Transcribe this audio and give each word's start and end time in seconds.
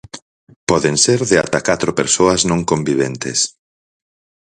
Poden 0.71 0.95
ser 1.03 1.17
de 1.31 1.37
ata 1.45 1.59
catro 1.69 1.91
persoas 1.99 2.41
non 2.49 2.67
conviventes. 2.71 3.39